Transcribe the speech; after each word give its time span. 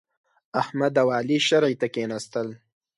احمد 0.61 0.93
او 1.01 1.07
علي 1.17 1.37
شرعې 1.47 1.75
ته 1.81 1.87
کېناستل. 1.95 2.47